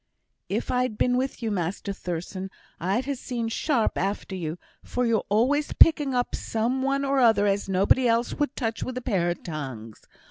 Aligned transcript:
"If 0.49 0.71
I'd 0.71 0.97
been 0.97 1.15
with 1.15 1.43
you, 1.43 1.51
Master 1.51 1.93
Thurstan, 1.93 2.49
I'd 2.79 3.05
ha' 3.05 3.13
seen 3.15 3.49
sharp 3.49 3.99
after 3.99 4.35
you, 4.35 4.57
for 4.81 5.05
you're 5.05 5.27
always 5.29 5.73
picking 5.73 6.15
up 6.15 6.33
some 6.35 6.81
one 6.81 7.05
or 7.05 7.19
another 7.19 7.45
as 7.45 7.69
nobody 7.69 8.07
else 8.07 8.33
would 8.33 8.55
touch 8.55 8.81
with 8.81 8.97
a 8.97 9.01
pair 9.03 9.29
of 9.29 9.43
tongs. 9.43 10.01